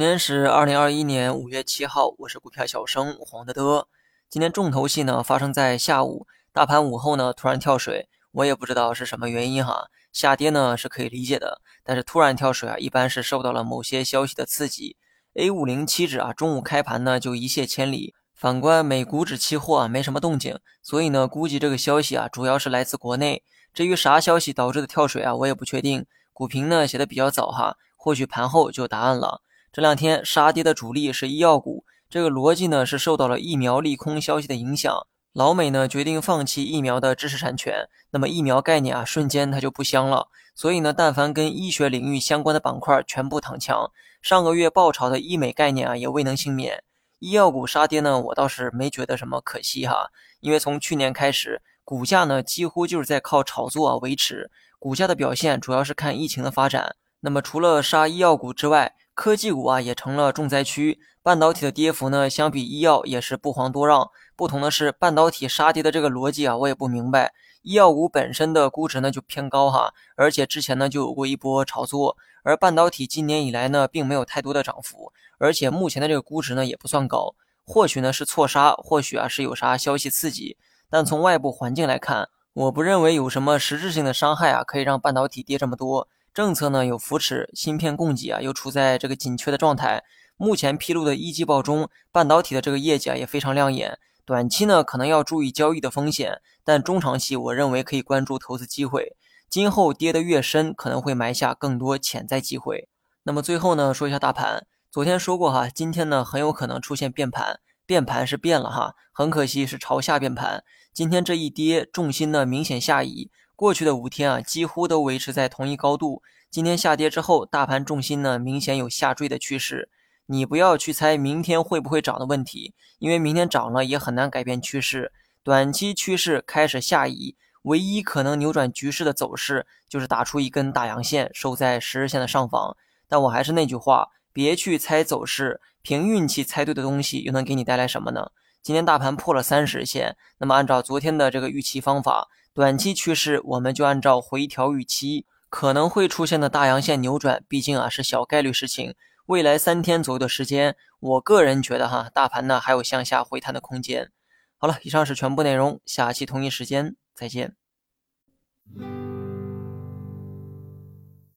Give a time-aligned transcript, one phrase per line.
[0.00, 3.86] 今天是二零二一年五月七号，我是股票小生黄德德。
[4.30, 9.90] 今天重头戏呢发生在下午，大盘午后呢突然跳水，我也不知道是什么原因哈。
[10.10, 14.96] 下跌呢是可以理解的，但是突然跳水啊，一般是受到了某些消息的刺激。
[15.34, 18.14] A 五零期指啊，中午开盘呢就一泻千里。
[18.34, 23.42] 反观美股指期货啊，没什么动静，所以呢，估计这个消息啊，主要是来自国内。
[23.74, 26.06] 至于啥消息导致的跳水啊，我也不确定。
[26.32, 29.42] 股评呢写的比较早哈，或许盘后就有答案了。
[29.72, 35.06] 这两天杀跌的主力是医药股，这个逻辑呢是受到了疫苗利空消息的影响。
[35.32, 40.26] 老美呢决定放弃疫苗的知识产权，那么疫苗概念啊瞬间它就不香了。
[40.56, 43.92] 所以呢，但凡跟医学领域相关的板块全部躺枪。
[44.20, 46.82] 上个月爆炒的医美概念啊也未能幸免。
[47.20, 54.50] 医药股杀跌呢，我倒是没觉得什么可惜哈，因为从去年开始，股价呢几乎就是在靠炒作啊维持。
[54.80, 56.96] 股价的表现主要是看疫情的发展。
[57.20, 60.98] 那么除了杀医药股之外，科技股啊也成了重灾区。
[61.22, 64.10] 半导体的跌幅呢，相比医药也是不遑多让。
[64.34, 67.34] 不同的是，半导体杀跌的这个逻辑啊，我也不明白。
[67.60, 72.16] 医药股本身的估值呢就偏高哈，而且之前呢就有过一波炒作。
[72.44, 77.34] 而半导体今年以来呢，并没有太多的涨幅，而且目前的这个估值呢也不算高，
[77.66, 80.56] 或许呢是错杀，或许啊是有啥消息刺激，
[80.88, 86.08] 但从外部环境来看，我不认为有什么实质性的伤害啊，可以让半导体跌这么多。
[86.32, 90.04] 政策呢有扶持，芯片供给啊又处在这个紧缺的状态。
[90.36, 93.98] 目前披露的一季报中，半导体的这个业绩啊也非常亮眼。
[94.24, 99.16] 短期呢可能要注意交易的风险，但中长期我认为可以关注投资机会。
[99.48, 102.88] 今后跌得越深，可能会埋下更多潜在机会。
[103.24, 104.66] 那么最后呢，说一下大盘。
[104.90, 110.62] 昨天说过哈，今天呢很有可能出现变盘，变盘是变了哈，很可惜是朝下变盘。
[110.92, 113.30] 今天这一跌，重心呢明显下移。
[113.60, 116.22] 过去的五天啊，几乎都维持在同一高度。
[116.50, 119.90] 今天下跌之后，大盘重心呢明显有下坠的趋势。
[120.24, 125.12] 你不要去猜明天会不会涨的问题，因为明天涨了也很难改变趋势。
[125.42, 127.36] 短期趋势开始下移。
[127.64, 132.74] 唯一可能扭转局势的走势，就是打出一根大阳线，收在十日线的上方。
[133.06, 138.30] 但我还是那句话，别去猜走势，凭运气猜对的东西又能给你带来什么呢？
[138.62, 148.94] 今天大盘破了三十线，那么按照昨天的这个预期方法，短期趋势我们就按照回调预期可能会出现的大阳线扭转，毕竟啊是小概率事情。
[149.26, 154.10] 未来三天左右的时间，我个人觉得哈，大盘呢还有向下回弹的空间。
[154.56, 156.96] 好了，以上是全部内容，下期同一时间。
[157.14, 157.54] 再见。